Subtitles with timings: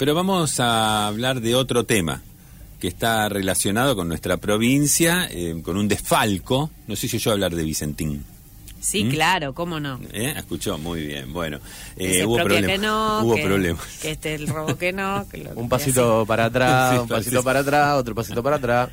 [0.00, 2.22] pero vamos a hablar de otro tema
[2.80, 6.70] que está relacionado con nuestra provincia, eh, con un desfalco.
[6.86, 8.24] No sé si yo hablar de Vicentín.
[8.80, 10.00] Sí, claro, cómo no.
[10.14, 10.32] ¿Eh?
[10.38, 11.34] Escuchó, muy bien.
[11.34, 11.58] Bueno,
[11.98, 12.70] eh, hubo problemas.
[12.70, 13.84] Que no, hubo que, problemas.
[14.00, 15.28] Que este el robo que no.
[15.30, 18.88] Que lo, un pasito para atrás, un pasito para atrás, otro pasito para atrás.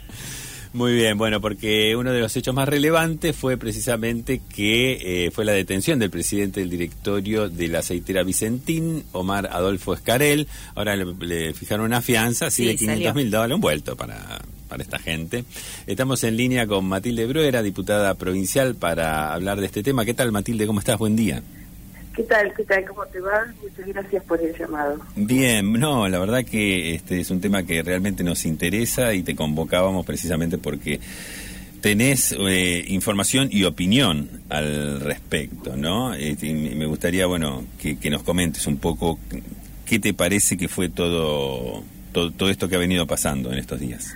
[0.73, 5.45] Muy bien, bueno, porque uno de los hechos más relevantes fue precisamente que eh, fue
[5.45, 10.47] la detención del presidente del directorio de la aceitera Vicentín, Omar Adolfo Escarel.
[10.75, 14.99] Ahora le, fijaron una fianza, así de 500 mil dólares, un vuelto para, para esta
[14.99, 15.45] gente.
[15.87, 20.05] Estamos en línea con Matilde Bruera, diputada provincial, para hablar de este tema.
[20.05, 20.67] ¿Qué tal, Matilde?
[20.67, 20.97] ¿Cómo estás?
[20.97, 21.41] Buen día.
[22.17, 22.51] ¿Qué tal?
[22.51, 22.83] ¿Qué tal?
[22.83, 23.45] ¿Cómo te va?
[23.61, 24.97] Muchas gracias por el llamado.
[25.15, 29.35] Bien, no, la verdad que este es un tema que realmente nos interesa y te
[29.35, 30.99] convocábamos precisamente porque
[31.79, 36.15] tenés eh, información y opinión al respecto, ¿no?
[36.15, 39.19] Este, me gustaría, bueno, que, nos comentes un poco
[39.85, 43.79] qué te parece que fue todo, todo, todo esto que ha venido pasando en estos
[43.79, 44.15] días.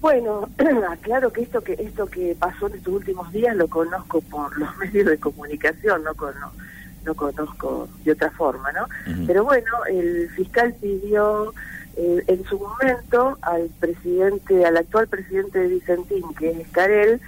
[0.00, 0.48] Bueno,
[1.02, 4.74] claro que esto que esto que pasó en estos últimos días lo conozco por los
[4.78, 6.77] medios de comunicación, no conozco no
[7.14, 8.86] conozco de otra forma, ¿no?
[9.26, 11.52] Pero bueno, el fiscal pidió
[11.96, 17.20] eh, en su momento al presidente, al actual presidente de Vicentín, que es Carel,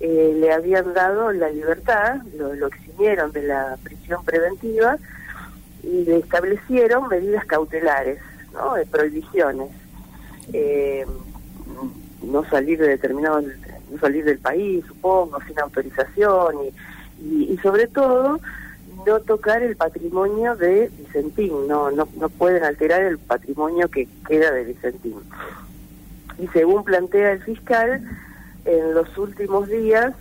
[0.00, 4.96] eh, le habían dado la libertad, lo, lo eximieron de la prisión preventiva
[5.82, 8.18] y le establecieron medidas cautelares,
[8.52, 8.74] ¿no?
[8.74, 9.70] De prohibiciones.
[10.52, 11.06] Eh,
[12.22, 16.56] no salir de determinado no salir del país supongo sin autorización
[17.22, 18.38] y, y sobre todo
[19.06, 24.50] no tocar el patrimonio de Vicentín, no, no, no pueden alterar el patrimonio que queda
[24.52, 25.16] de Vicentín.
[26.38, 28.02] Y según plantea el fiscal,
[28.64, 30.14] en los últimos días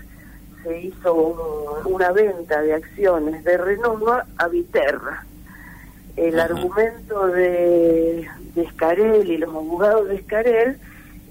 [0.63, 5.25] se hizo una venta de acciones de Renova a Viterra.
[6.17, 10.77] El argumento de, de Escarel y los abogados de Escarel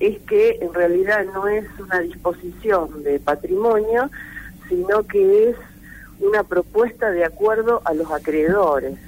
[0.01, 4.11] es que en realidad no es una disposición de patrimonio,
[4.69, 5.57] sino que es
[6.21, 8.99] una propuesta de acuerdo a los acreedores.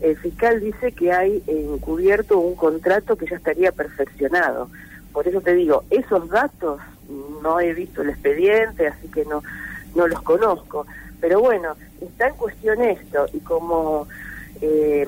[0.00, 4.68] El fiscal dice que hay encubierto un contrato que ya estaría perfeccionado.
[5.12, 6.80] Por eso te digo, esos datos
[7.42, 9.42] no he visto el expediente, así que no,
[9.94, 10.86] no los conozco.
[11.20, 14.06] Pero bueno, está en cuestión esto y como
[14.60, 15.06] eh,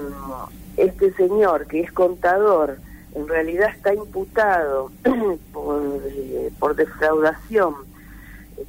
[0.77, 2.78] este señor que es contador
[3.15, 4.91] en realidad está imputado
[5.53, 7.75] por, eh, por defraudación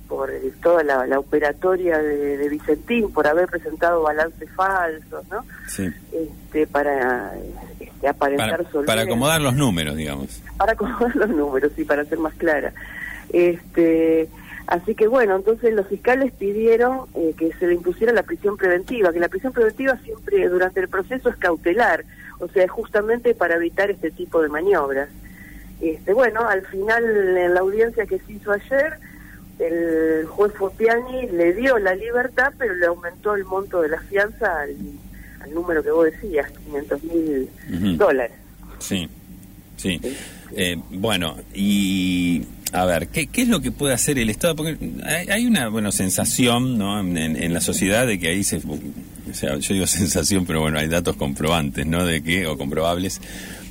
[0.07, 0.31] por
[0.61, 5.45] toda la, operatoria de, Vicentín, por haber presentado balances falsos, ¿no?
[5.67, 5.89] Sí.
[6.11, 7.33] Este, para
[7.79, 10.41] este, aparentar para, para acomodar los números, digamos.
[10.57, 12.73] Para acomodar los números, sí, para ser más clara.
[13.29, 14.29] Este,
[14.67, 19.11] así que bueno, entonces los fiscales pidieron eh, que se le impusiera la prisión preventiva,
[19.11, 22.05] que la prisión preventiva siempre durante el proceso es cautelar,
[22.39, 25.09] o sea, es justamente para evitar este tipo de maniobras.
[25.81, 27.03] Este, bueno, al final
[27.37, 28.97] en la audiencia que se hizo ayer,
[29.59, 34.61] el juez Fopiani le dio la libertad, pero le aumentó el monto de la fianza
[34.61, 34.75] al,
[35.53, 37.49] número que vos decías, 500 mil
[37.97, 38.35] dólares.
[38.79, 39.09] Sí,
[39.77, 39.99] sí.
[40.55, 44.55] Eh, bueno, y a ver, ¿qué, ¿qué, es lo que puede hacer el Estado?
[44.55, 44.77] Porque
[45.29, 46.99] hay, una bueno, sensación ¿no?
[46.99, 48.57] En, la sociedad de que ahí se...
[48.57, 52.05] O sea, yo digo sensación, pero bueno, hay datos comprobantes, ¿no?
[52.05, 53.21] De que, o comprobables,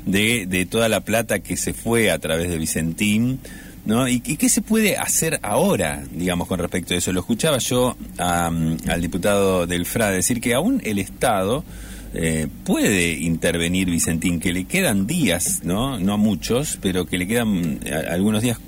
[0.06, 3.40] de, de toda la plata que se fue a través de Vicentín
[3.86, 4.08] ¿no?
[4.08, 7.12] ¿Y, qué se puede hacer ahora, digamos, con respecto a eso?
[7.12, 11.64] Lo escuchaba yo al diputado del FRA decir que aún el Estado
[12.12, 15.98] eh, puede intervenir, Vicentín, que le quedan días, ¿no?
[15.98, 18.58] No muchos, pero que le quedan eh, algunos días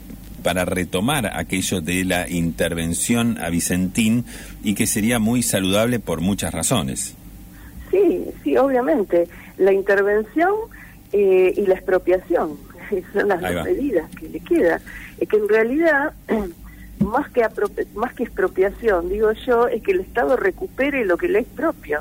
[0.42, 4.24] para retomar aquello de la intervención a Vicentín
[4.62, 7.14] y que sería muy saludable por muchas razones.
[7.90, 9.28] Sí, sí, obviamente.
[9.56, 10.52] La intervención
[11.12, 12.56] eh, y la expropiación
[13.12, 14.80] son las dos medidas que le quedan
[15.20, 16.12] es que en realidad
[17.00, 17.46] más que
[17.94, 22.00] más que expropiación digo yo es que el Estado recupere lo que le es propio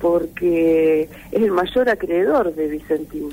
[0.00, 3.30] porque es el mayor acreedor de Vicentín.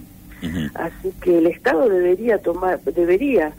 [0.74, 3.54] Así que el Estado debería tomar debería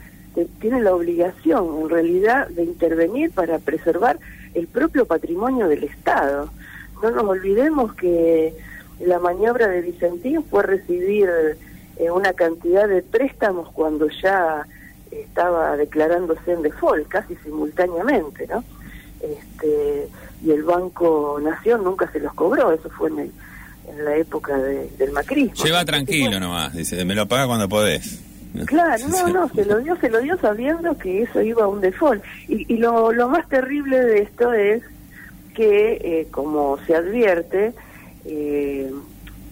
[0.59, 4.19] tiene la obligación en realidad de intervenir para preservar
[4.53, 6.49] el propio patrimonio del Estado.
[7.01, 8.53] No nos olvidemos que
[8.99, 11.29] la maniobra de Vicentín fue recibir
[11.97, 14.65] eh, una cantidad de préstamos cuando ya
[15.11, 18.63] estaba declarándose en default casi simultáneamente, ¿no?
[19.21, 20.07] Este,
[20.43, 23.31] y el Banco Nación nunca se los cobró, eso fue en,
[24.03, 25.63] la época del macrismo.
[25.63, 28.19] Lleva tranquilo nomás, dice, me lo paga cuando podés.
[28.65, 31.81] Claro, no, no, se lo dio, se lo dio sabiendo que eso iba a un
[31.81, 32.23] default.
[32.47, 34.81] Y, y lo, lo más terrible de esto es
[35.53, 37.73] que, eh, como se advierte,
[38.25, 38.91] eh,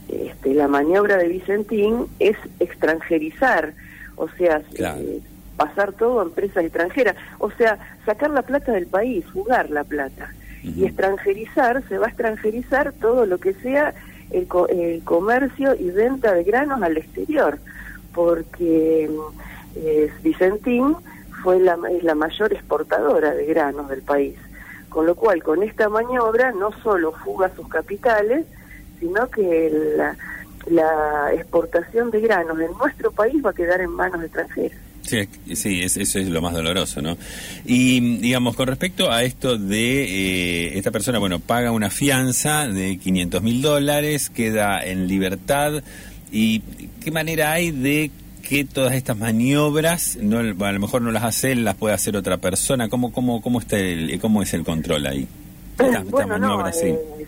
[0.09, 3.73] este, la maniobra de Vicentín es extranjerizar,
[4.15, 5.21] o sea, eh,
[5.63, 10.33] pasar todo a empresas extranjeras, o sea, sacar la plata del país, jugar la plata.
[10.61, 13.93] Y extranjerizar, se va a extranjerizar todo lo que sea
[14.31, 17.59] el, el comercio y venta de granos al exterior,
[18.13, 19.09] porque
[19.75, 20.95] eh, Vicentín
[21.41, 24.35] fue la, es la mayor exportadora de granos del país.
[24.89, 28.45] Con lo cual, con esta maniobra no solo fuga sus capitales,
[28.99, 30.15] sino que la,
[30.67, 34.82] la exportación de granos en nuestro país va a quedar en manos extranjeras.
[35.03, 37.17] Sí, sí eso es lo más doloroso, ¿no?
[37.65, 42.97] Y digamos, con respecto a esto de eh, esta persona, bueno, paga una fianza de
[42.97, 45.83] 500 mil dólares, queda en libertad,
[46.31, 46.61] ¿y
[47.03, 48.11] qué manera hay de
[48.47, 52.15] que todas estas maniobras, no, a lo mejor no las hace él, las puede hacer
[52.15, 52.87] otra persona?
[52.87, 55.27] ¿Cómo, cómo, cómo, está el, cómo es el control ahí?
[56.09, 56.71] bueno, no, eh,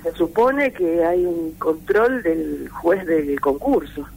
[0.01, 4.07] se supone que hay un control del juez del concurso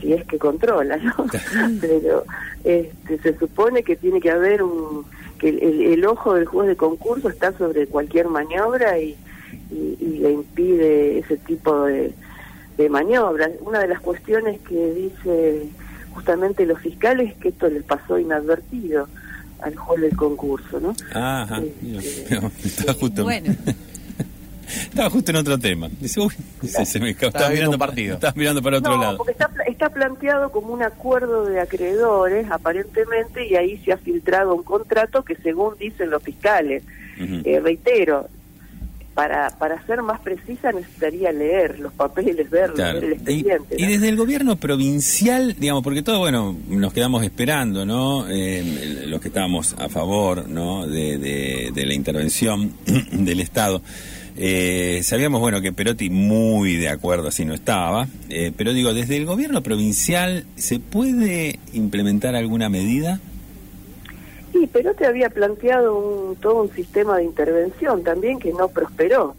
[0.00, 1.14] si es que controla, ¿no?
[1.80, 2.24] Pero
[2.64, 5.04] este, se supone que tiene que haber un
[5.38, 5.48] que
[5.92, 9.16] el, ojo del juez de concurso está sobre cualquier maniobra y,
[9.70, 12.12] le impide ese tipo de,
[12.78, 13.50] de maniobras.
[13.60, 15.68] Una de las cuestiones que dice
[16.12, 19.08] justamente los fiscales es que esto les pasó inadvertido
[19.60, 20.94] al juez del concurso, ¿no?
[21.12, 22.36] Ajá, este,
[23.00, 23.24] justo.
[23.24, 23.54] Bueno.
[24.66, 25.88] Estaba justo en otro tema.
[26.00, 26.32] Dice, uy,
[26.62, 28.14] se, me estaba, mirando partido.
[28.14, 29.16] Estaba mirando para otro lado.
[29.16, 34.54] Porque está, está planteado como un acuerdo de acreedores, aparentemente, y ahí se ha filtrado
[34.54, 36.82] un contrato que, según dicen los fiscales,
[37.18, 38.26] eh, reitero,
[39.12, 43.76] para, para ser más precisa necesitaría leer los papeles, ver, el expediente.
[43.78, 48.26] Y, desde el gobierno provincial, digamos, porque todo, bueno, nos quedamos esperando, ¿no?
[48.28, 50.86] Eh, los que estábamos a favor, ¿no?
[50.86, 52.72] De, de, de la intervención
[53.12, 53.82] del Estado.
[54.38, 59.16] Eh, sabíamos, bueno, que Perotti muy de acuerdo así no estaba, eh, pero digo, desde
[59.16, 63.18] el gobierno provincial, ¿se puede implementar alguna medida?
[64.52, 69.36] Sí, Perotti había planteado un, todo un sistema de intervención también que no prosperó.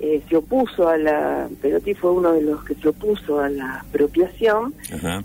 [0.00, 3.78] Eh, se opuso a la, Perotti fue uno de los que se opuso a la
[3.82, 4.74] expropiación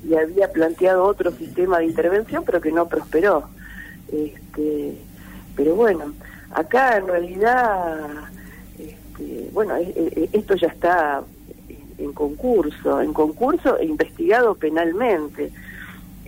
[0.08, 3.50] y había planteado otro sistema de intervención, pero que no prosperó.
[4.12, 4.94] Este,
[5.56, 6.14] pero bueno,
[6.52, 8.30] acá en realidad
[9.54, 9.76] bueno,
[10.34, 11.24] esto ya está
[11.98, 15.52] en concurso, en concurso e investigado penalmente.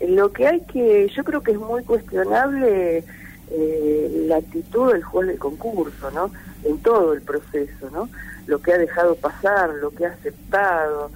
[0.08, 3.04] Lo que hay que, yo creo que es muy cuestionable
[3.52, 6.32] eh, la actitud del juez del concurso, ¿no?
[6.64, 8.10] En todo el proceso, ¿no?
[8.48, 11.12] Lo que ha dejado pasar, lo que ha aceptado.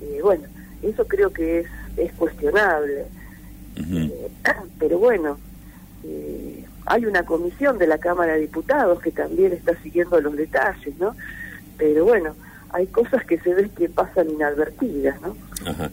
[0.00, 0.44] Eh, bueno,
[0.82, 1.66] eso creo que es,
[1.96, 3.04] es cuestionable.
[3.76, 4.30] Eh,
[4.78, 5.38] pero bueno,
[6.86, 11.14] hay una comisión de la Cámara de Diputados que también está siguiendo los detalles, ¿no?
[11.78, 12.34] Pero bueno,
[12.70, 15.36] hay cosas que se ven que pasan inadvertidas, ¿no?
[15.66, 15.90] Ajá.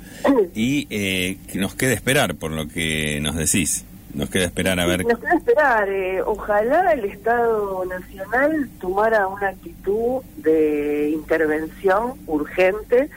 [0.55, 3.85] Y eh, nos queda esperar, por lo que nos decís.
[4.13, 5.05] Nos queda esperar a ver.
[5.05, 5.87] Nos queda esperar.
[5.87, 13.09] Eh, ojalá el Estado Nacional tomara una actitud de intervención urgente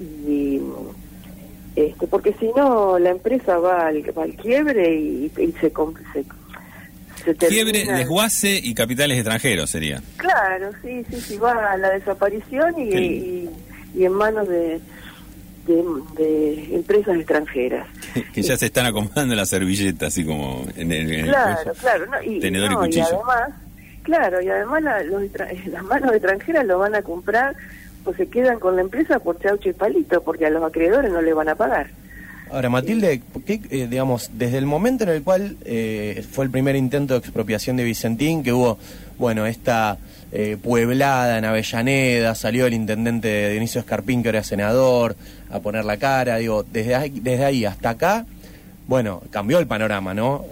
[0.00, 0.60] y
[1.74, 4.02] este, porque si no la empresa va al,
[4.36, 5.72] quiebre y, se,
[6.12, 6.24] se
[7.38, 10.02] Quiebre, desguace y capitales extranjeros sería.
[10.16, 13.48] Claro, sí, sí, sí, va a la desaparición y,
[13.94, 14.80] y, en manos de,
[15.66, 17.86] de, empresas extranjeras.
[18.34, 22.72] que ya se están acomodando las servilletas, así como en el, claro, claro, y, tenedor
[22.72, 23.06] y cuchillo.
[23.06, 23.50] además,
[24.02, 24.82] claro, y además
[25.66, 27.54] las manos extranjeras lo van a comprar
[28.04, 31.22] o se quedan con la empresa por chaucho y palito, porque a los acreedores no
[31.22, 31.90] le van a pagar.
[32.52, 36.76] Ahora, Matilde, ¿qué, eh, digamos, desde el momento en el cual eh, fue el primer
[36.76, 38.78] intento de expropiación de Vicentín, que hubo,
[39.18, 39.96] bueno, esta
[40.32, 45.16] eh, pueblada en Avellaneda, salió el intendente Dionisio Escarpín, que era senador,
[45.50, 48.26] a poner la cara, digo, desde ahí, desde ahí hasta acá,
[48.86, 50.44] bueno, cambió el panorama, ¿no?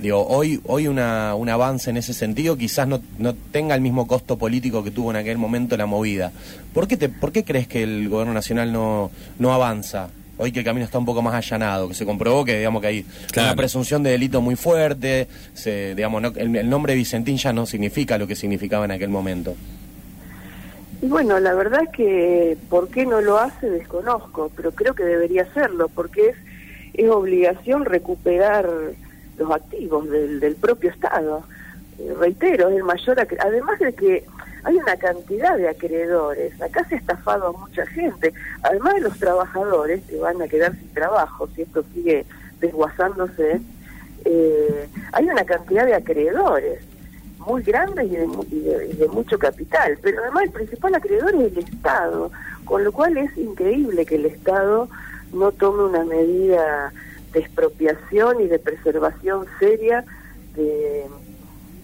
[0.00, 4.08] digo, hoy, hoy una, un avance en ese sentido quizás no, no tenga el mismo
[4.08, 6.32] costo político que tuvo en aquel momento la movida.
[6.72, 10.08] ¿Por qué, te, ¿por qué crees que el gobierno nacional no, no avanza?
[10.38, 12.88] Hoy que el camino está un poco más allanado, que se comprobó que digamos que
[12.88, 18.18] hay una presunción de delito muy fuerte, se, digamos, el, nombre Vicentín ya no significa
[18.18, 19.54] lo que significaba en aquel momento.
[21.02, 25.04] Y bueno, la verdad es que por qué no lo hace desconozco, pero creo que
[25.04, 26.36] debería hacerlo, porque es,
[26.94, 28.68] es obligación recuperar
[29.38, 31.44] los activos del, del propio Estado.
[31.98, 34.24] Eh, reitero, es el mayor, además de que
[34.64, 36.60] hay una cantidad de acreedores.
[36.60, 38.32] Acá se ha estafado a mucha gente.
[38.62, 42.26] Además de los trabajadores que van a quedar sin trabajo si esto sigue
[42.60, 43.60] desguazándose,
[44.24, 46.82] eh, hay una cantidad de acreedores
[47.38, 49.98] muy grandes y de, mucho capital.
[50.02, 52.30] Pero además el principal acreedor es el Estado.
[52.64, 54.88] Con lo cual es increíble que el Estado
[55.32, 56.92] no tome una medida
[57.32, 60.04] de expropiación y de preservación seria
[60.56, 61.06] de,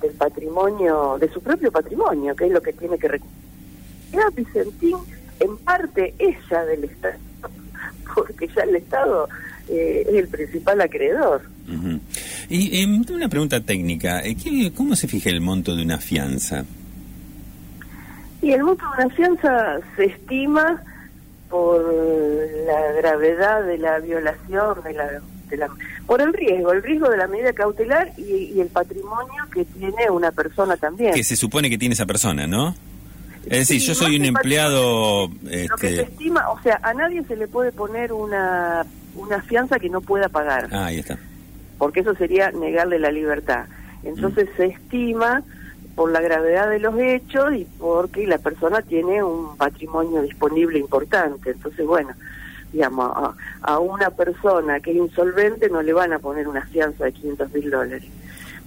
[0.02, 4.32] del patrimonio, de su propio patrimonio, que es lo que tiene que recuperar.
[4.34, 4.96] Vicentín,
[5.40, 7.14] en parte, ella del Estado,
[8.14, 9.28] porque ya el Estado
[9.68, 11.42] eh, es el principal acreedor.
[12.48, 14.36] Y eh, una pregunta técnica, eh,
[14.76, 16.64] ¿cómo se fija el monto de una fianza?
[18.42, 20.82] Y el monto de una fianza se estima
[21.48, 21.82] por
[22.66, 25.22] la gravedad de la violación, de la,
[26.06, 30.30] por el riesgo, el riesgo de la medida cautelar y, el patrimonio que tiene una
[30.30, 31.14] persona también.
[31.14, 32.74] Que se supone que tiene esa persona, ¿no?
[33.44, 35.28] Es decir, yo soy un empleado...
[35.44, 35.68] Este...
[35.68, 39.78] Lo que se estima, o sea, a nadie se le puede poner una, una fianza
[39.78, 40.68] que no pueda pagar.
[40.70, 41.18] Ah, ahí está.
[41.78, 43.66] Porque eso sería negarle la libertad.
[44.04, 44.56] Entonces mm.
[44.56, 45.42] se estima
[45.94, 51.50] por la gravedad de los hechos y porque la persona tiene un patrimonio disponible importante.
[51.50, 52.14] Entonces, bueno,
[52.72, 57.12] digamos, a, una persona que es insolvente no le van a poner una fianza de
[57.12, 58.04] 500 mil dólares,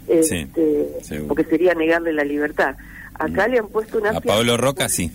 [0.08, 0.88] este,
[1.28, 2.76] porque sería negarle la libertad.
[3.18, 3.52] Acá mm.
[3.52, 4.10] le han puesto una...
[4.12, 5.12] A Pablo Roca sí,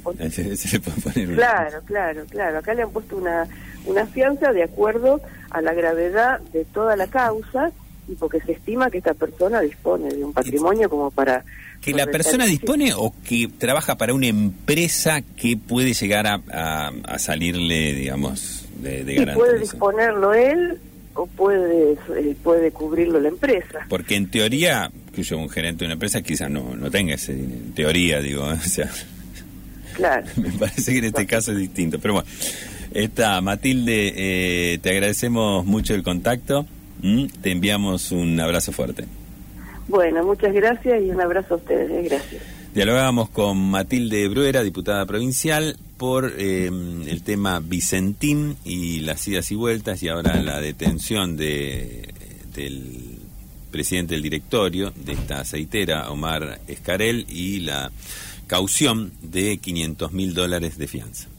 [1.37, 2.59] Claro, claro, claro.
[2.59, 3.47] Acá le han puesto una,
[3.85, 5.20] una fianza de acuerdo
[5.50, 7.73] a la gravedad de toda la causa
[8.10, 11.44] y porque se estima que esta persona dispone de un patrimonio como para
[11.80, 17.94] ¿Que la persona dispone o que trabaja para una empresa que puede llegar a, salirle,
[17.94, 20.78] digamos, de, de Puede disponerlo él
[21.14, 23.86] o puede eh, puede cubrirlo la empresa.
[23.88, 27.32] Porque en teoría, que yo un gerente de una empresa quizás no, no tenga ese
[27.32, 28.90] en teoría, digo, o sea...
[29.94, 30.26] Claro.
[30.36, 32.28] Me parece que en este caso es distinto, pero bueno.
[32.92, 36.66] Está, Matilde, eh, te agradecemos mucho el contacto,
[37.40, 39.04] te enviamos un abrazo fuerte.
[39.88, 41.90] Bueno, muchas gracias y un abrazo a ustedes.
[41.90, 42.42] Eh, gracias.
[42.75, 49.57] Dialogábamos con Matilde Bruera, diputada provincial, por eh, el tema Vicentín y las idas y
[49.57, 52.09] vueltas y ahora la detención de,
[52.54, 53.19] del
[53.71, 57.90] presidente del directorio de esta aceitera, Omar Escarel, y la
[58.47, 61.29] caución de 500 mil dólares de fianza.